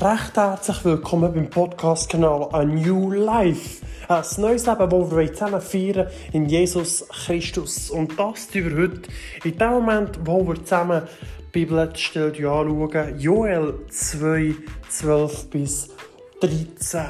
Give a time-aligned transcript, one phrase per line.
[0.00, 3.84] recht herzlich willkommen beim Podcast-Kanal A New Life.
[4.06, 7.90] Ein neues Leben, das wir zusammen feiern in Jesus Christus.
[7.90, 9.02] Und das tun wir heute
[9.42, 11.02] in dem Moment, wo wir zusammen
[11.48, 13.18] die Bibelstelle anschauen.
[13.18, 14.54] Joel 2,
[14.88, 15.88] 12 bis
[16.42, 17.00] 13.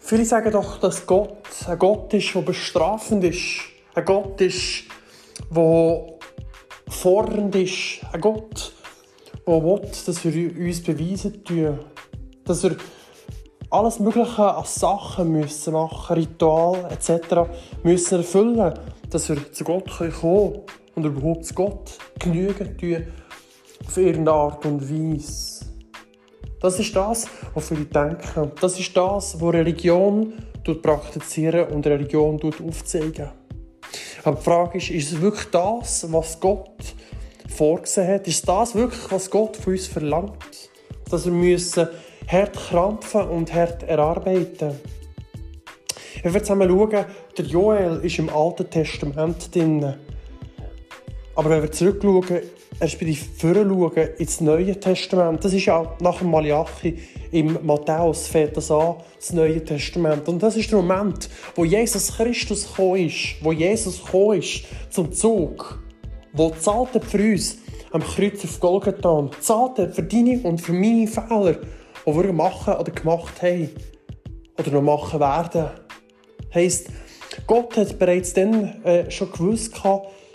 [0.00, 3.60] Viele sagen doch, dass Gott ein Gott ist, der bestrafend ist.
[3.94, 4.84] Ein Gott ist,
[5.50, 6.04] der
[6.88, 8.00] fordernd ist.
[8.12, 8.74] Ein Gott,
[9.46, 11.78] der will, dass wir uns beweisen tun.
[12.44, 12.76] Dass wir
[13.70, 17.48] alles Mögliche an Sachen müssen machen, Ritual etc.
[17.82, 18.74] müssen erfüllen,
[19.10, 20.60] dass wir zu Gott kommen können
[20.96, 23.06] und überhaupt zu Gott genügen tun
[23.86, 25.66] auf irgendeine Art und Weise.
[26.60, 28.52] Das ist das, was viele denken.
[28.60, 30.34] Das ist das, was Religion
[30.82, 33.30] praktizieren und Religion aufzeigen.
[34.24, 36.94] Aber die Frage ist, ist es wirklich das, was Gott
[37.48, 38.26] vorgesehen hat?
[38.26, 40.70] Ist das wirklich, was Gott von uns verlangt?
[41.10, 41.88] Dass wir müssen
[42.28, 44.78] hart krampfen und hart erarbeiten.
[46.22, 47.04] Wir werden zusammen schauen,
[47.38, 49.94] der Joel ist im Alten Testament drin.
[51.34, 52.42] Aber wenn wir zurückschauen,
[52.80, 56.98] respektive vorschauen ins Neue Testament, das ist ja nach dem Malachi
[57.32, 60.28] im Matthäus fängt das an, das Neue Testament.
[60.28, 65.12] Und das ist der Moment, wo Jesus Christus gekommen ist, wo Jesus gekommen ist zum
[65.12, 65.78] Zug,
[66.32, 67.58] wo zahlt er für uns
[67.92, 71.58] am Kreuz auf Golgatha, zahlt er für deine und für meine Fehler,
[72.06, 73.70] die wir machen oder gemacht haben
[74.58, 75.70] oder noch machen werden.
[76.54, 76.88] Heißt,
[77.46, 79.74] Gott hat bereits dann äh, schon gewusst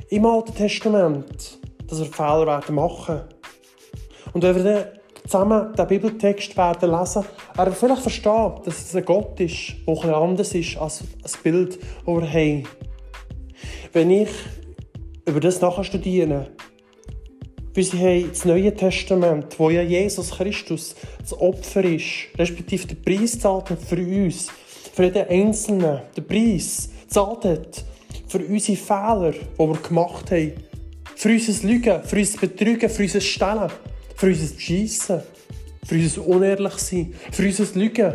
[0.09, 3.21] im Alten Testament, dass wir Fehler werden machen.
[4.33, 4.85] Und wenn wir dann
[5.25, 7.23] zusammen den Bibeltext werden lesen,
[7.55, 11.41] werden wir vielleicht verstehen, dass es ein Gott ist, der etwas anders ist als ein
[11.43, 12.63] Bild, das wir haben.
[13.93, 14.29] Wenn ich
[15.25, 16.47] über das nachstudiere,
[17.73, 23.01] wie sie haben das Neue Testament, wo ja Jesus Christus das Opfer ist, respektive den
[23.01, 24.47] Preis zahlt hat für uns,
[24.93, 27.83] für jeden Einzelnen, den Preis zahlt hat
[28.27, 30.53] für unsere Fehler, die wir gemacht haben,
[31.15, 33.71] für unser Lügen, für unser Betrügen, für unser Stellen,
[34.15, 35.21] für unser Schiessen,
[35.85, 38.13] für unser Unehrlichsein, für unser Lügen.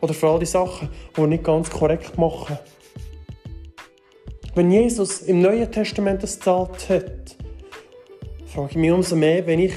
[0.00, 2.58] Oder für all die Sachen, die wir nicht ganz korrekt machen.
[4.56, 7.36] Wenn Jesus im Neuen Testament das gezahlt hat,
[8.46, 9.74] frage ich mich umso mehr, wenn ich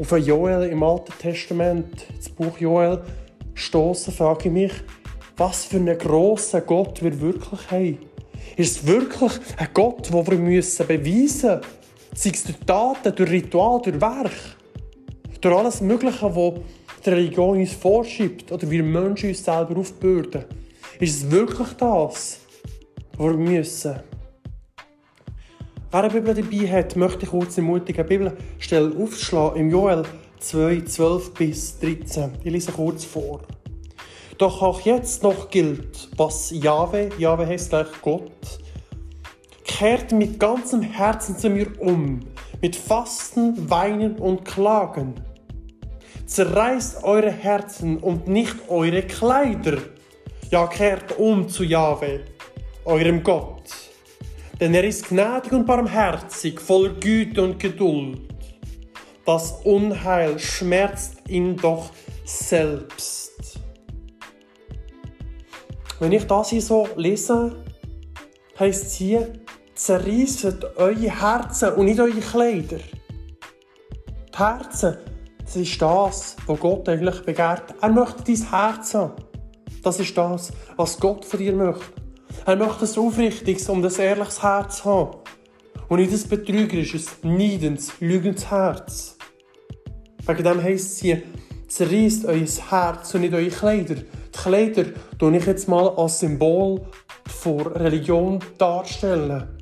[0.00, 3.04] auf ein Joel im Alten Testament, das Buch Joel,
[3.54, 4.72] stoße, frage ich mich,
[5.36, 7.98] was für einen grossen Gott wir wirklich haben.
[8.56, 11.60] Ist es wirklich ein Gott, den wir müssen beweisen müssen?
[12.14, 14.56] Sei es durch Taten, durch Ritual, durch Werk,
[15.40, 16.54] durch alles Mögliche, was
[17.04, 20.46] die Religion uns vorschiebt oder wir Menschen uns selber aufbürden.
[20.98, 22.40] Ist es wirklich das?
[23.18, 23.96] Wir müssen.
[25.90, 30.02] Wer eine Bibel dabei hat, möchte ich kurz eine Bibelstelle aufzuschlagen im Joel
[30.40, 32.32] 2, 12 bis 13.
[32.44, 33.40] Ich lese kurz vor.
[34.36, 38.58] Doch auch jetzt noch gilt, was Jahwe, Jahwe heißt gleich Gott,
[39.64, 42.20] kehrt mit ganzem Herzen zu mir um,
[42.60, 45.14] mit Fasten, Weinen und Klagen.
[46.26, 49.78] Zerreißt eure Herzen und nicht eure Kleider.
[50.50, 52.20] Ja, kehrt um zu Jahwe
[52.86, 53.64] eurem Gott.
[54.60, 58.20] Denn er ist gnädig und barmherzig, voller Güte und Geduld.
[59.26, 61.90] Das Unheil schmerzt ihn doch
[62.24, 63.60] selbst.
[65.98, 67.56] Wenn ich das hier so lese,
[68.58, 69.32] heisst es hier,
[69.74, 72.78] zerreißt eure Herzen und nicht eure Kleider.
[72.78, 74.96] Die Herzen,
[75.44, 77.74] das ist das, was Gott eigentlich begehrt.
[77.80, 79.14] Er möchte dein Herz haben.
[79.82, 82.05] Das ist das, was Gott von dir möchte.
[82.44, 85.18] Er möchte ein aufrichtiges und ein ehrliches Herz haben.
[85.88, 89.16] Und nicht ein betrügerisches, neidendes, lügendes Herz.
[90.26, 91.22] Wegen dem heisst es hier,
[91.68, 93.94] zerreißt euer Herz und nicht eure Kleider.
[93.94, 94.84] Die Kleider
[95.18, 96.82] tue ich jetzt mal als Symbol
[97.26, 99.56] vor Religion darstellen.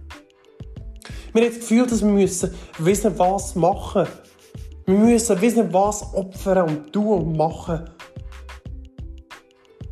[1.33, 4.07] Wir haben das Gefühl, dass wir müssen wissen, was machen.
[4.87, 7.91] Wir müssen wissen, was opfern und tun und machen.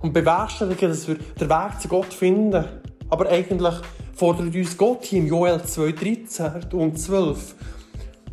[0.02, 2.64] Und bewerkstelligen, dass wir den Weg zu Gott finden.
[3.08, 3.74] Aber eigentlich
[4.14, 7.54] fordert uns Gott hier im Joel 2, 13 und 12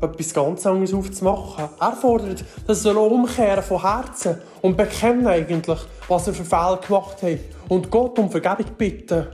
[0.01, 1.65] etwas ganz anderes aufzumachen.
[1.79, 7.21] Er fordert, dass wir umkehren von Herzen und bekennen eigentlich, was wir für Fehler gemacht
[7.21, 9.27] haben und Gott um Vergebung bitten.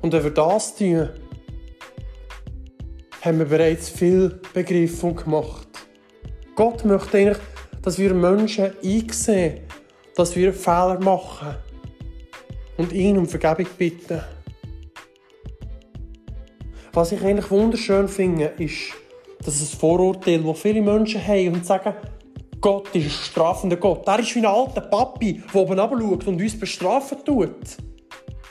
[0.00, 1.08] Und wenn wir das tun,
[3.22, 5.68] haben wir bereits viel begriffen und gemacht.
[6.54, 7.38] Gott möchte eigentlich,
[7.82, 9.60] dass wir Menschen einsehen,
[10.20, 11.54] dass wir Fehler machen
[12.76, 14.20] und ihn um Vergebung bitten.
[16.92, 18.92] was ich eigentlich wunderschön finde, ist,
[19.42, 21.94] dass es Vorurteil, das viele Menschen haben und sagen,
[22.60, 24.06] Gott ist ein strafender Gott.
[24.06, 27.78] Er ist wie ein alter Papi, der oben schaut und uns bestrafen tut.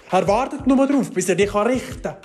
[0.09, 2.17] Er wartet nur darauf, bis er dich richten kann.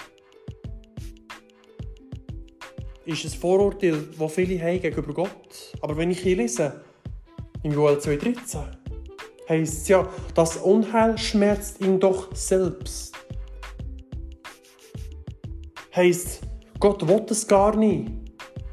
[3.04, 5.72] Ist ein Vorurteil, das viele haben gegenüber Gott.
[5.82, 6.80] Aber wenn ich hier lese,
[7.62, 8.83] im Joel 2,13,
[9.48, 13.14] heisst es ja, das Unheil schmerzt ihn doch selbst.
[15.94, 16.40] Heisst,
[16.80, 18.10] Gott will es gar nicht.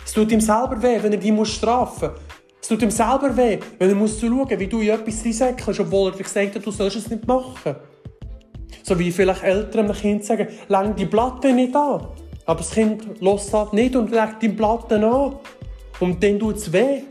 [0.05, 2.19] Es tut ihm selber weh, wenn er dich strafen muss.
[2.61, 6.11] Es tut ihm selber weh, wenn er muss schauen wie du in etwas reinsäckelst, obwohl
[6.11, 7.75] er dir gesagt hat, du sollst es nicht machen.
[8.83, 12.07] So wie vielleicht Eltern einem Kind sagen, läng die Platte nicht an.
[12.45, 15.35] Aber das Kind lässt halt nicht und legt die Platte an.
[15.99, 17.03] Und dann tut es weh.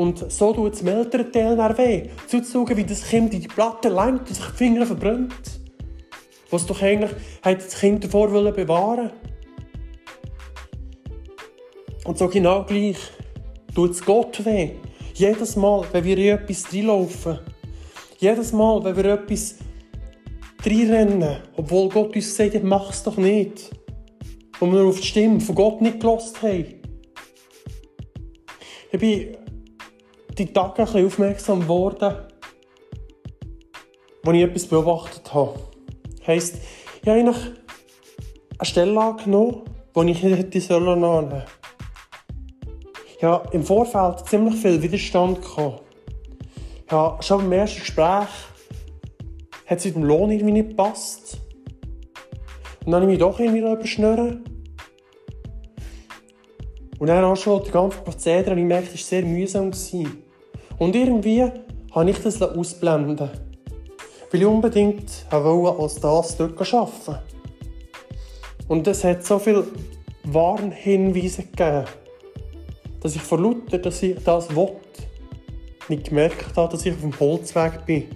[0.00, 1.06] Und so tut es dem
[1.58, 2.08] dann weh.
[2.26, 5.60] Zuzuschauen, wie das Kind die Platte lenkt und sich die Finger verbrennt.
[6.48, 7.10] Was doch eigentlich
[7.42, 9.10] hat das Kind davor bewahren
[12.06, 12.96] Und so genau gleich
[13.74, 14.70] tut es Gott weh.
[15.12, 17.38] Jedes Mal, wenn wir in etwas reinlaufen,
[18.16, 19.56] jedes Mal, wenn wir etwas
[20.64, 23.68] reinrennen, obwohl Gott uns hat, mach es doch nicht,
[24.60, 26.80] und wir auf die Stimme von Gott nicht gelost haben.
[28.92, 29.36] Ich bin
[30.46, 32.14] die Tage ein bisschen aufmerksam geworden,
[34.26, 35.58] als ich etwas beobachtet habe.
[36.18, 36.56] Das heisst,
[37.02, 37.46] ich habe eigentlich
[38.58, 39.62] eine Stelle angenommen,
[39.94, 41.42] die ich nicht hätte annehmen sollen
[43.20, 45.82] ja, im Vorfeld ziemlich viel Widerstand gehabt.
[46.90, 48.28] Ja, schon beim ersten Gespräch
[49.66, 51.38] hat es mit dem Lohn irgendwie nicht gepasst.
[52.84, 54.44] Und dann habe ich mich doch irgendwie überschnüren.
[56.98, 59.70] Und dann auch schon die ganze Prozedere, ich merkte, es war sehr mühsam.
[59.70, 60.29] Gewesen.
[60.80, 61.44] Und irgendwie
[61.92, 63.30] habe ich das ausblenden
[64.30, 67.22] Weil ich unbedingt wollte, als das dort arbeiten.
[68.66, 69.68] Und es hat so viele
[70.24, 71.84] Warnhinweise gegeben
[73.00, 74.76] dass ich vor lauter, dass ich das will,
[75.88, 78.08] nicht gemerkt habe, dass ich auf dem Holzweg bin.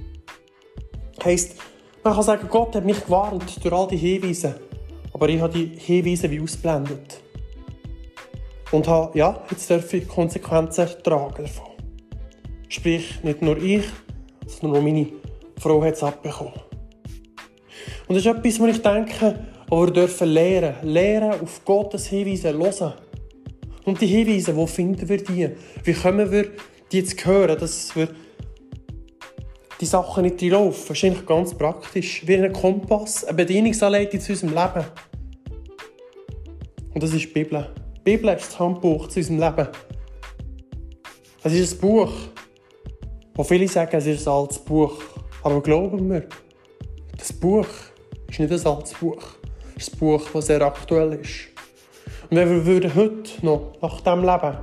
[1.24, 1.56] Heisst,
[2.02, 4.60] man kann sagen, Gott hat mich gewarnt durch all die Hinweise,
[5.12, 7.20] aber ich habe die Hinweise wie ausblendet.
[8.70, 11.73] Und habe, ja, jetzt darf ich Konsequenzen tragen davon.
[12.74, 13.84] Sprich, nicht nur ich,
[14.48, 15.06] sondern auch meine
[15.60, 16.54] Frau hat es abbekommen.
[18.08, 20.74] Und das ist etwas, wo ich denke, wo wir dürfen lernen.
[20.82, 22.94] Lernen, auf Gottes Hinweise hören.
[23.84, 25.50] Und die Hinweise, wo finden wir die?
[25.84, 26.50] Wie können wir
[26.90, 28.08] die zu hören, dass wir
[29.80, 30.88] die Sachen nicht laufen?
[30.88, 32.26] Das ist eigentlich ganz praktisch.
[32.26, 34.84] Wie ein Kompass, eine Bedienungsanleitung zu unserem Leben.
[36.92, 37.68] Und das ist die Bibel.
[37.98, 39.68] Die Bibel ist das Handbuch zu unserem Leben.
[41.44, 42.10] Es ist ein Buch,
[43.34, 44.94] wo viele sagen, es ist ein altes Buch.
[45.42, 46.24] Aber glauben wir,
[47.18, 47.66] das Buch
[48.28, 49.22] ist nicht ein altes Buch.
[49.76, 51.48] Es ist ein Buch, das sehr aktuell ist.
[52.30, 54.56] Und wenn wir würden heute noch nach dem leben,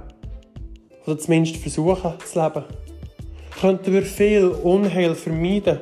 [1.06, 2.64] oder zumindest versuchen zu leben,
[3.60, 5.80] könnten wir viel Unheil vermeiden.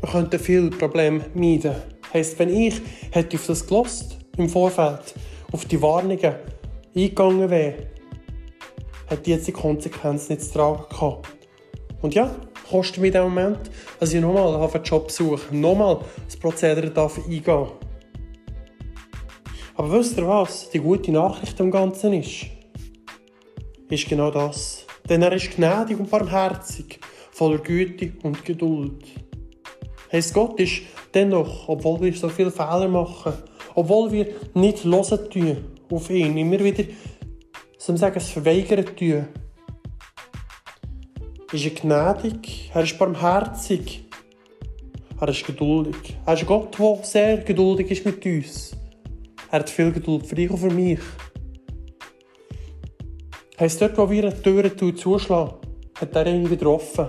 [0.00, 1.74] Wir könnten viele Probleme meiden.
[2.12, 2.80] Heisst, wenn ich
[3.10, 5.14] hätte auf das gelost im Vorfeld,
[5.50, 6.34] auf die Warnungen
[6.94, 7.93] eingegangen wäre,
[9.06, 11.28] hätte ich jetzt die Konsequenz nicht zu tragen gehabt.
[12.02, 12.34] Und ja,
[12.68, 13.58] kostet mich in dem Moment,
[14.00, 17.68] dass ich nochmal einen Job suche, nochmal das Prozedere darf eingehen
[19.76, 20.70] Aber wisst ihr was?
[20.70, 22.46] Die gute Nachricht am Ganzen ist,
[23.88, 24.86] ist genau das.
[25.08, 26.98] Denn er ist gnädig und barmherzig,
[27.32, 29.04] voller Güte und Geduld.
[30.12, 33.32] Heißt Gott ist dennoch, obwohl wir so viele Fehler machen,
[33.74, 35.56] obwohl wir nicht hören tun
[35.90, 36.84] auf ihn, immer wieder,
[37.84, 39.26] soll sagen, es verweigern tun,
[41.52, 44.04] ist er gnädig, er ist barmherzig,
[45.20, 46.16] er ist geduldig.
[46.24, 48.74] Er ist ein Gott, der sehr geduldig ist mit uns.
[49.50, 50.98] Er hat viel Geduld für dich und für mich.
[53.60, 55.54] Heißt dort, wo wir die Türen zuschlagen,
[55.94, 57.08] hat er ihn wieder offen.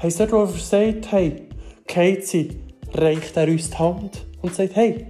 [0.00, 1.48] Heißt dort, wo wir sagt hey,
[2.22, 2.60] sie,
[2.94, 5.06] reicht er uns die Hand und sagt, hey,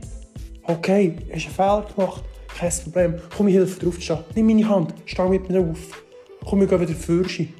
[0.64, 4.94] okay, hast einen Fehler gemacht, kein Problem, komm, ich helfe dir aufzustehen, nimm meine Hand,
[5.06, 6.06] steh mit mir auf
[6.46, 7.52] komm, wir gehen wieder Fürschi.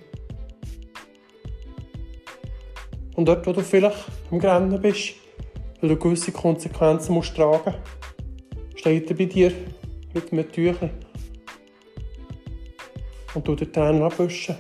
[3.16, 5.14] Und dort, wo du vielleicht am Rennen bist,
[5.80, 9.52] weil du gewisse Konsequenzen musst tragen musst, steht er bei dir
[10.14, 10.90] mit einem Tüchlein
[13.34, 14.56] und du den Tränen abwischen.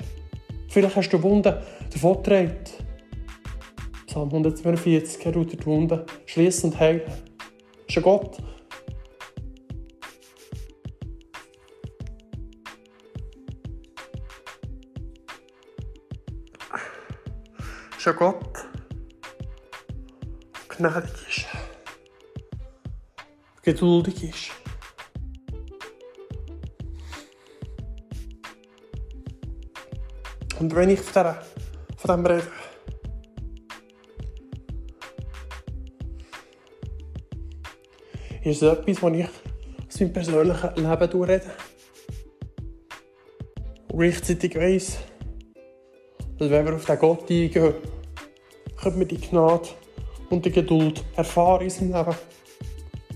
[0.68, 1.54] Vielleicht hast du Wunden
[1.92, 2.56] davon getragen.
[4.06, 7.02] Psalm 142, er die Wunden schließen und heilen.
[7.86, 8.38] Ist ein Gott,
[21.28, 21.46] ist,
[23.62, 24.52] geduldig ist.
[30.60, 31.42] Und wenn ich von, der,
[31.96, 32.46] von dem rede,
[38.44, 39.26] ist es etwas, was ich
[39.88, 41.50] aus meinem persönlichen Leben durchrede.
[43.88, 44.98] Und gleichzeitig weiss,
[46.38, 47.95] dass wenn wir auf den Gott eingehen,
[48.86, 49.68] können wir die Gnade
[50.30, 52.16] und die Geduld erfahren in unserem Leben.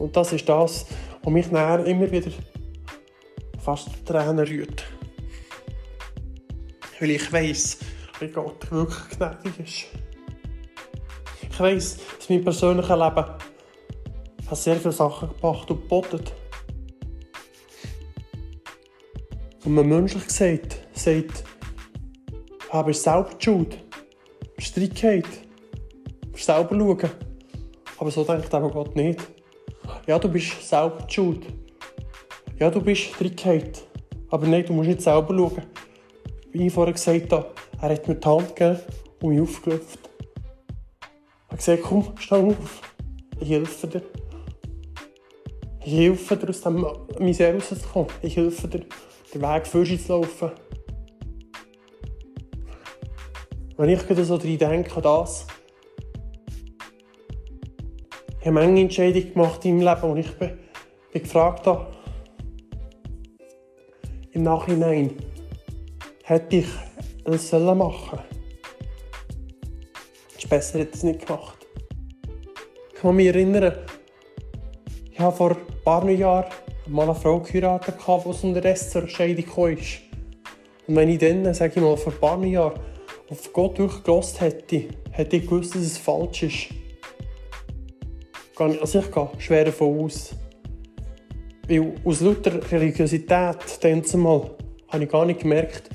[0.01, 0.85] Und das ist das,
[1.23, 2.33] was mich näher immer wieder
[3.61, 4.85] fast Tränen rührt.
[6.99, 7.79] Weil ich weiss,
[8.19, 9.87] wie Gott wirklich gnädig ist.
[11.49, 13.39] Ich weiss, dass mein persönliches Leben hat
[14.51, 16.25] sehr viele Sachen gebracht und geboten.
[19.65, 21.45] Und man menschlich gesagt, sagt,
[22.71, 23.79] aber ist selber die Schuld.
[24.59, 25.40] Streitigkeit.
[26.45, 27.11] Selber schauen.
[27.99, 29.21] Aber so denkt aber Gott nicht.
[30.07, 31.47] Ja, du bist selber die Schuld.
[32.59, 33.83] Ja, du bist Streitigkeit.
[34.31, 35.63] Aber nein, du musst nicht selber schauen.
[36.53, 37.47] Wie ich vorher gesagt habe,
[37.81, 38.81] er hat mir die Hand gegeben
[39.23, 39.99] und mich aufgelöst.
[41.49, 42.81] Er hat gesagt, komm, steh auf.
[43.41, 44.03] Ich helfe dir.
[45.85, 46.87] Ich helfe dir, aus dem
[47.19, 48.11] Misere rauszukommen.
[48.23, 48.87] Ich helfe dir,
[49.33, 50.51] den Weg für zu laufen.
[53.77, 55.47] Wenn ich so daran denke, das,
[58.41, 60.59] ich habe manche Entscheidungen gemacht meinem Leben, und ich bin,
[61.13, 61.87] bin gefragt habe,
[64.33, 65.11] im Nachhinein,
[66.25, 66.67] hätte ich
[67.25, 68.23] das machen sollen.
[70.31, 71.59] Es ist besser, hätte ich es nicht gemacht.
[72.95, 73.75] Ich kann mich erinnern,
[75.11, 76.51] ich habe vor ein paar Jahren
[76.87, 79.65] mal eine Frau geheiratet, die aus Rest zur Scheidung kam.
[80.87, 82.81] Und wenn ich dann, sage ich mal, vor ein paar Jahren
[83.29, 86.80] auf Gott durchgelost hätte, hätte ich gewusst, dass es falsch ist.
[88.61, 90.35] Also ich gehe schwer davon aus.
[91.67, 94.51] Weil aus lauter Religiosität, dann mal,
[94.89, 95.89] habe ich gar nicht gemerkt,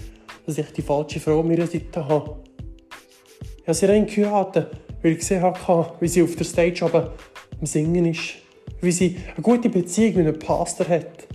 [0.46, 2.38] dass ich die falsche Frau an meiner Seite habe.
[3.58, 7.14] Ich habe sie rein geheiratet, weil ich gesehen habe, wie sie auf der Stage aber
[7.60, 8.36] am Singen ist.
[8.82, 11.28] Wie sie eine gute Beziehung mit einem Pastor hat.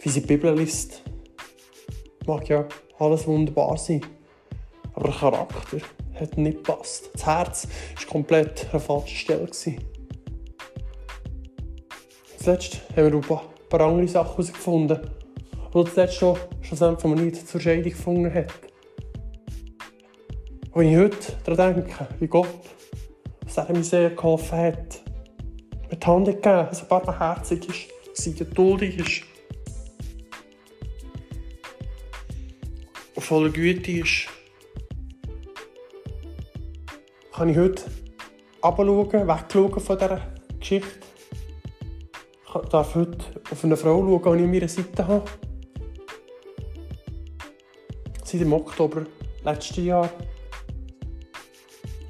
[0.00, 1.02] Wie sie die Bibel liest.
[2.26, 2.66] Mag ja
[2.98, 4.02] alles wunderbar sein.
[4.92, 5.78] Aber der Charakter
[6.18, 7.10] hat nicht gepasst.
[7.14, 9.48] Das Herz war komplett an der falschen Stelle.
[12.42, 14.98] Zuletzt haben wir ein paar andere Sachen herausgefunden,
[15.74, 18.46] die zuletzt schon schlussendlich nicht zur Scheidung gefunden hat.
[20.72, 22.48] Wenn ich heute daran denke, wie Gott
[23.44, 25.02] aus dieser Misere geholfen hat,
[25.90, 29.22] mit die Hand gegeben, dass er barmherzig ist, dass er geduldig ist
[33.16, 34.28] und voller Güte ist,
[37.34, 37.84] kann ich heute
[38.62, 40.22] abschauen, wegschauen von dieser
[40.58, 41.09] Geschichte.
[42.52, 45.30] Ich darf heute auf eine Frau schauen, die ich an meiner Seite habe.
[48.24, 49.06] Seit dem Oktober
[49.44, 50.10] letzten Jahr.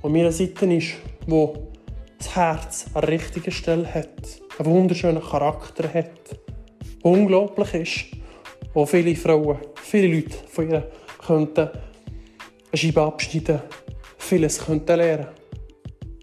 [0.02, 0.94] An meiner Seite ist,
[1.26, 1.68] wo
[2.16, 8.04] das Herz an der richtigen Stelle hat, einen wunderschönen Charakter hat, der unglaublich ist,
[8.72, 10.90] wo viele Frauen, viele Leute von ihr
[11.26, 13.60] könnten eine Scheibe abschneiden
[14.16, 15.26] vieles könnten lernen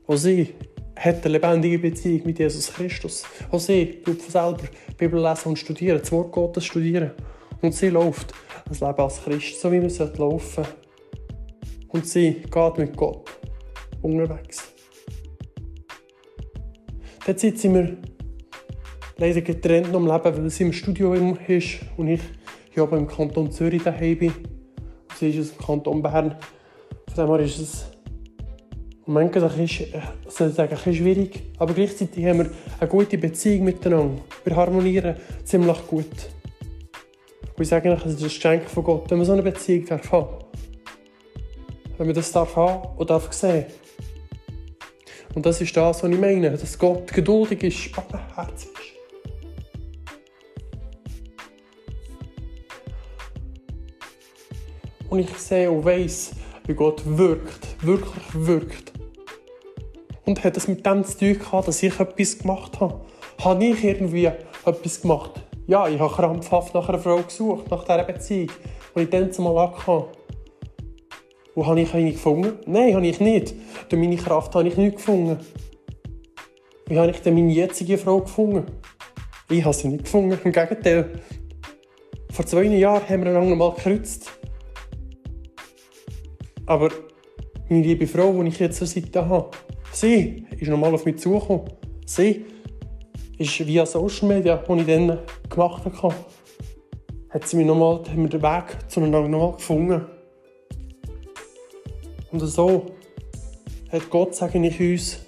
[0.07, 0.55] Auch sie
[0.99, 3.23] hat eine lebendige Beziehung mit Jesus Christus.
[3.51, 4.63] Auch sie tut selber
[4.97, 7.11] Bibel lesen und studieren, das Wort Gottes studieren.
[7.61, 8.33] Und sie läuft
[8.67, 10.65] das Leben als Christ, so wie man es laufen
[11.89, 13.29] Und sie geht mit Gott
[14.01, 14.73] unterwegs.
[17.25, 17.97] Derzeit sind wir
[19.17, 22.21] leider getrennt am Leben, weil sie im Studio ist und ich
[22.73, 24.33] hier oben im Kanton Zürich daheim bin.
[25.19, 26.35] sie ist aus dem Kanton Bern.
[27.13, 27.96] Von dem her ist es
[29.07, 29.93] manchmal ist, ich
[30.33, 34.21] sagen, ein schwierig, aber gleichzeitig haben wir eine gute Beziehung miteinander.
[34.43, 36.05] Wir harmonieren ziemlich gut.
[37.55, 40.11] Und ich sage, es ist ein Geschenk von Gott, wenn man so eine Beziehung darf
[40.11, 40.45] haben.
[41.97, 43.65] Wenn man das darf haben und darf sehen.
[45.33, 48.77] Und das ist das, was ich meine, dass Gott geduldig ist, barmherzig ist.
[55.09, 56.31] Und ich sehe und weiss,
[56.65, 58.96] wie Gott wirkt, wirklich wirkt
[60.27, 63.01] und hat es mit dem zu tun gehabt, dass ich etwas gemacht habe.
[63.43, 64.29] Habe ich irgendwie
[64.65, 65.31] etwas gemacht?
[65.67, 68.51] Ja, ich habe krampfhaft nach einer Frau gesucht, nach dieser Beziehung,
[68.95, 70.05] die ich dann zumal hatte.
[71.55, 72.59] Und habe ich eine gefunden?
[72.65, 73.55] Nein, habe ich nicht.
[73.89, 75.39] Durch meine Kraft habe ich nicht gefunden.
[76.87, 78.65] Wie habe ich denn meine jetzige Frau gefunden?
[79.49, 80.37] Ich habe sie nicht gefunden.
[80.43, 81.21] Im Gegenteil.
[82.31, 84.31] Vor zwei Jahren haben wir einander mal gekreuzt.
[86.65, 86.91] Aber
[87.69, 89.49] meine liebe Frau, die ich jetzt zur Seite habe,
[89.99, 91.71] Sie ist nochmal auf mich zugekommen.
[92.05, 92.45] Sie
[93.39, 95.17] ist via Social Media, die ich dann
[95.49, 96.15] gemacht habe,
[97.31, 100.05] hat sie mir nochmal, den Weg zueinander nochmal gefunden.
[102.31, 102.91] Und so
[103.91, 105.25] hat Gott, sage ich, uns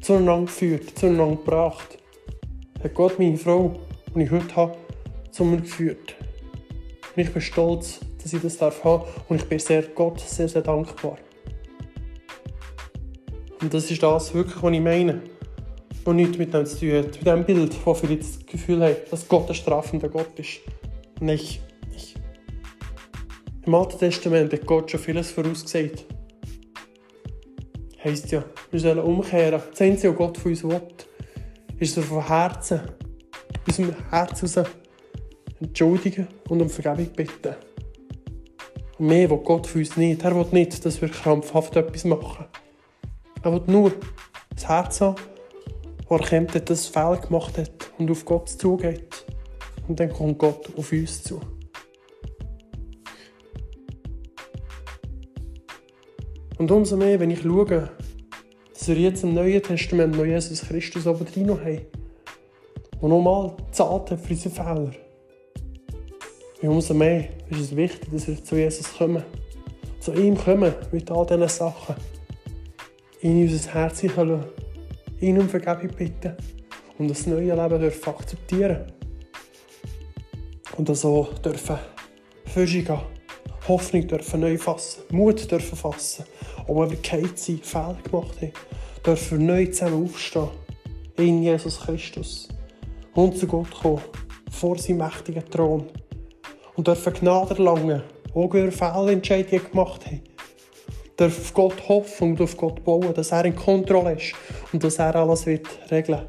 [0.00, 1.98] zueinander geführt, zueinander gebracht.
[2.84, 3.80] Hat Gott meine Frau,
[4.14, 4.76] die ich heute habe,
[5.32, 6.14] zu mir geführt.
[7.16, 10.48] Und ich bin stolz, dass ich das darf haben und ich bin sehr Gott sehr,
[10.48, 11.18] sehr dankbar.
[13.62, 15.22] Und das ist das wirklich, was ich meine.
[16.04, 17.14] Was nichts mit dem zu tun hat.
[17.14, 20.58] Mit dem Bild, wo jetzt das Gefühl haben, dass Gott ein strafender Gott ist.
[21.20, 21.60] Nicht.
[21.92, 22.16] nicht.
[23.64, 26.04] Im Alten Testament hat Gott schon vieles vorausgesagt.
[28.02, 29.62] Heißt ja, wir sollen umkehren.
[29.70, 30.80] Das Einzige, was Gott von uns will,
[31.78, 32.80] ist so von Herzen,
[33.68, 34.70] aus dem Herzen heraus
[35.60, 37.54] entschuldigen und um Vergebung bitten.
[38.98, 40.24] Und mehr will Gott von uns nicht.
[40.24, 42.46] Er will nicht, dass wir krampfhaft etwas machen.
[43.42, 43.92] Er will nur
[44.54, 45.16] das Herz haben,
[46.08, 49.24] wo er dass er Fehler gemacht hat und auf Gott zugeht.
[49.88, 51.40] Und dann kommt Gott auf uns zu.
[56.58, 57.90] Und umso mehr, wenn ich schaue,
[58.72, 61.80] dass wir jetzt im Neuen Testament noch Jesus Christus oben drin haben,
[63.00, 64.92] der nochmal zahlt für unsere Fehler.
[66.62, 69.24] Und umso mehr ist es wichtig, dass wir zu Jesus kommen.
[69.98, 71.96] Zu ihm kommen mit all diesen Sachen.
[73.22, 74.44] In unser Herz lassen.
[75.20, 76.36] Ihn um Vergebung bitten.
[76.98, 78.92] Und das neue Leben dürfen akzeptieren.
[80.76, 81.78] Und so dürfen
[82.44, 83.00] Fische gehen.
[83.66, 85.02] Hoffnung dürfen neu fassen.
[85.10, 86.24] Mut dürfen fassen.
[86.66, 88.52] Auch wenn wir keine Zeit Fehler gemacht haben,
[89.06, 90.48] dürfen wir neu zusammen aufstehen.
[91.16, 92.48] In Jesus Christus.
[93.14, 94.02] Und zu Gott kommen.
[94.50, 95.88] Vor seinem mächtigen Thron
[96.76, 98.02] und dürfen Gnade erlangen,
[98.34, 100.20] auch wenn wir Fehlentscheidungen gemacht haben.
[101.22, 104.34] Dürfen auf Gott hoffen und auf Gott bauen, dass er in Kontrolle ist
[104.72, 106.26] und dass er alles wird regeln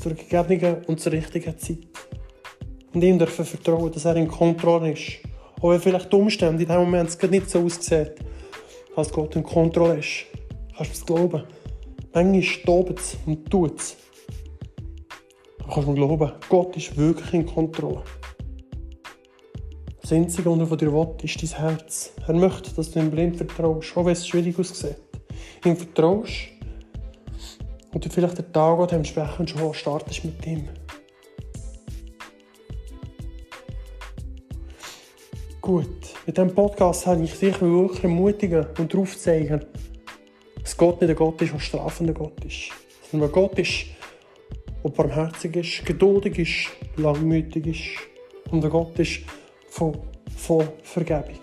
[0.00, 1.78] Zur gegebenen und zur richtigen Zeit.
[2.94, 5.18] Und ihm dürfen vertrauen, dass er in Kontrolle ist.
[5.60, 8.10] Auch wenn vielleicht die Umstände in diesem Moment nicht so aussehen,
[8.94, 10.26] als Gott in Kontrolle ist.
[10.76, 11.42] Kannst du es glauben?
[12.14, 13.96] Manchmal tobt es und tut es.
[15.58, 18.04] Du kannst mir glauben, Gott ist wirklich in Kontrolle.
[20.08, 22.12] Das Einzige, was er von dir will, ist dein Herz.
[22.26, 24.96] Er möchte, dass du ihm blind vertraust, auch wenn es schwierig aussieht.
[25.66, 26.48] Ihm vertraust
[27.92, 30.66] und du vielleicht den Tag dementsprechend schon startest mit ihm.
[35.60, 39.60] Gut, mit diesem Podcast habe ich dich wirklich ermutigen und darauf zeigen,
[40.62, 42.70] dass Gott nicht ein Gott ist, der strafender Gott ist.
[43.10, 43.84] Sondern ein Gott ist,
[44.82, 48.50] der barmherzig ist, geduldig ist, langmütig ist.
[48.50, 49.20] Und ein Gott ist,
[49.78, 49.96] von,
[50.36, 51.38] von Vergebung.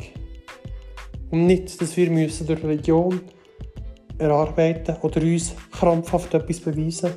[1.31, 3.21] Und nicht, dass wir müssen durch Religion
[4.17, 7.13] erarbeiten oder uns krampfhaft etwas beweisen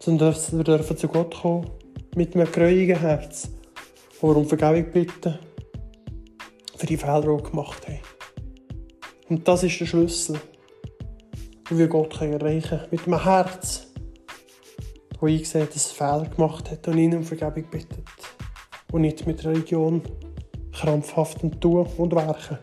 [0.00, 1.70] sondern wir dürfen zu Gott kommen
[2.16, 3.50] mit einem gräuigen Herz,
[4.20, 5.38] wo um Vergebung bitten
[6.76, 8.00] für die Fehler, die wir gemacht haben.
[9.28, 10.40] Und das ist der Schlüssel,
[11.68, 12.86] wie wir Gott erreichen können.
[12.90, 13.88] Mit einem Herz,
[15.12, 18.19] das eingesehen dass er Fehler gemacht hat und ihn um Vergebung bittet
[18.92, 20.02] und nicht mit Religion
[20.72, 22.58] krampfhaft tun und werken.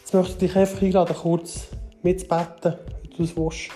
[0.00, 1.68] Jetzt möchte ich dich einfach einladen, kurz
[2.02, 3.70] mitzubeten, wie du es willst.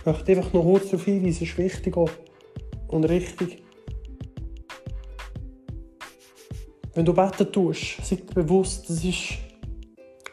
[0.00, 3.62] Ich möchte einfach noch kurz darauf hinweisen, es ist wichtig und richtig.
[6.94, 9.38] Wenn du beten tust, sei dir bewusst, das ist die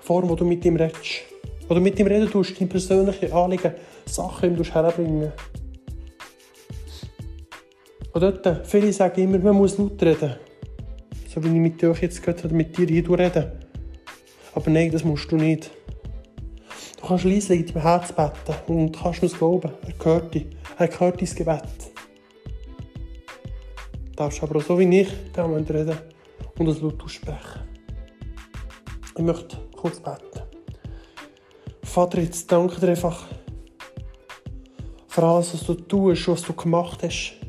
[0.02, 1.24] Form, wo du mit ihm redest.
[1.68, 3.74] Wo du mit ihm reden tust, deine persönlichen Anliegen,
[4.06, 5.32] Sachen ihm herbringen
[8.16, 10.38] und dort, viele sagen immer, man muss laut reden.
[11.28, 13.60] So wie ich mit dir jetzt gerade mit dir hier rede.
[14.54, 15.70] Aber nein, das musst du nicht.
[17.02, 20.46] Du kannst leise in deinem Herz beten und kannst mir glauben, er hört dich.
[20.78, 21.62] Er hört dein Gebet.
[24.06, 25.98] Du darfst aber auch so wie ich damit reden
[26.58, 27.64] und es laut aussprechen.
[29.18, 30.42] Ich möchte kurz beten.
[31.84, 33.28] Vater, jetzt danke dir einfach
[35.10, 37.45] für alles, was du tust, was du gemacht hast.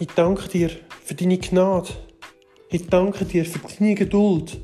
[0.00, 0.70] Ich danke dir
[1.04, 1.88] für deine Gnade.
[2.70, 4.60] Ich danke dir für deine Geduld.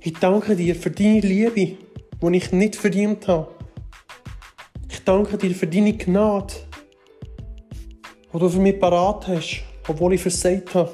[0.00, 1.78] Ich danke dir für deine Liebe,
[2.20, 3.48] die ich nicht verdient habe.
[4.90, 6.52] Ich danke dir für deine Gnade,
[8.34, 10.92] die du für mich parat hast, obwohl ich versagt habe.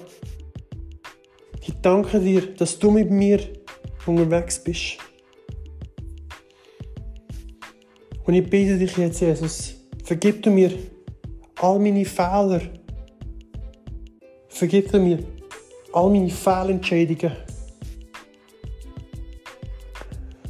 [1.61, 3.41] Ich danke dir, dass du mit mir
[4.07, 4.99] unterwegs bist.
[8.25, 10.73] Und ich bitte dich jetzt, Jesus, vergib du mir
[11.57, 12.61] all meine Fehler,
[14.53, 15.19] Vergib mir
[15.93, 17.33] all meine Fehlentscheidungen.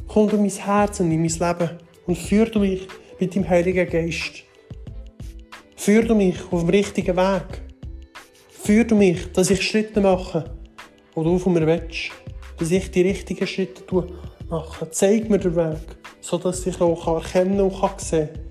[0.07, 2.87] Komm du in mein Herz und in mein Leben und führ du mich
[3.19, 4.43] mit deinem Heiligen Geist.
[5.75, 7.61] Führ du mich auf dem richtigen Weg.
[8.49, 10.53] Führ du mich, dass ich Schritte mache,
[11.15, 12.11] die du von mir willst.
[12.59, 13.83] Dass ich die richtigen Schritte
[14.49, 14.91] mache.
[14.91, 18.43] Zeig mir den Weg, sodass ich auch erkennen und sehen kann.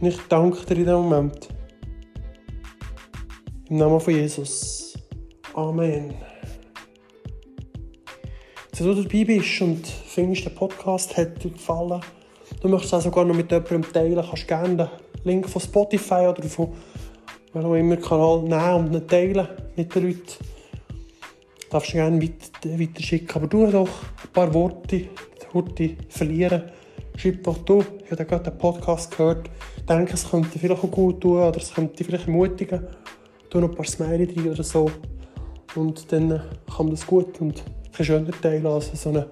[0.00, 1.51] Und ich danke dir in diesem Moment.
[3.72, 4.98] Im Namen von Jesus.
[5.54, 6.12] Amen.
[8.76, 12.02] Wenn du dabei bist und findest, der Podcast hat dir gefallen,
[12.60, 14.88] du möchtest auch sogar noch mit jemandem teilen, kannst gerne den
[15.24, 16.74] Link von Spotify oder von
[17.54, 20.20] welchem auch immer Kanal nehmen und ihn teilen mit den Leuten.
[21.62, 25.08] Du darfst gerne weiter schicken, aber du doch ein paar Worte,
[25.54, 26.64] Worte verlieren.
[27.16, 29.48] Schreib doch du, ich habe gerade den Podcast gehört,
[29.88, 32.86] denke, es könnte vielleicht auch gut tun oder es könnte vielleicht ermutigen.
[33.52, 34.90] Tu noch ein paar Smiley drin oder so.
[35.74, 36.40] Und dann
[36.74, 37.62] kann man das gut und
[37.98, 39.26] ein schöner teilen als so einen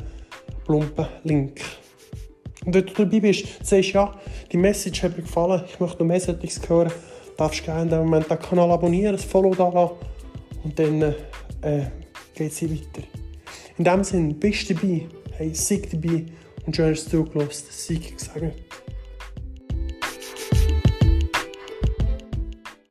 [0.66, 1.62] plumpen Link.
[2.66, 4.14] Und wenn du dabei bist, sagst ja,
[4.52, 6.92] die Message hat mir gefallen, ich möchte noch mehr solches hören,
[7.38, 9.94] darfst gerne in dem Moment den Kanal abonnieren, das Follow da lassen
[10.64, 11.00] und dann
[11.62, 11.86] äh,
[12.34, 13.06] geht es weiter.
[13.78, 15.06] In dem Sinne, bist du dabei,
[15.38, 16.26] hey, sei dabei
[16.66, 17.86] und schön, dass du zugelassen hast.
[17.86, 18.69] Sei gesegnet.